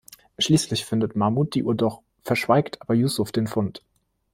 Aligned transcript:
Schließlich 0.39 0.83
findet 0.83 1.15
Mahmut 1.15 1.53
die 1.53 1.63
Uhr 1.63 1.75
doch, 1.75 2.01
verschweigt 2.23 2.81
aber 2.81 2.95
Yusuf 2.95 3.31
den 3.31 3.45
Fund. 3.45 3.83